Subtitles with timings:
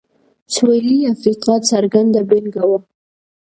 [0.53, 2.79] سوېلي افریقا څرګنده بېلګه وه.